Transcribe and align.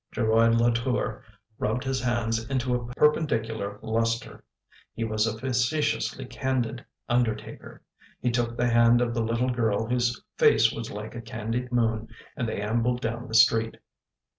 Geroid 0.11 0.55
Latour 0.59 1.23
rubbed 1.59 1.83
his 1.83 2.01
hands 2.01 2.49
into 2.49 2.73
a 2.73 2.87
perpendicular 2.95 3.77
lustre— 3.83 4.43
he 4.95 5.03
was 5.03 5.27
a 5.27 5.37
facetiously 5.37 6.25
candid 6.25 6.83
undertaker. 7.07 7.83
He 8.19 8.31
took 8.31 8.57
the 8.57 8.67
hand 8.71 8.99
of 8.99 9.13
the 9.13 9.21
little 9.21 9.51
girl 9.51 9.85
whose 9.87 10.23
face 10.39 10.71
was 10.71 10.89
like 10.89 11.13
a 11.13 11.21
candied 11.21 11.71
moon 11.71 12.07
and 12.35 12.49
they 12.49 12.59
ambled 12.61 12.99
down 13.01 13.27
the 13.27 13.35
street. 13.35 13.77